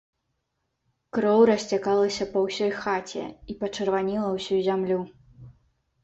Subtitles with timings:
[1.17, 4.99] Кроў расцякалася па ўсёй хаце і пачырваніла ўсю зямлю.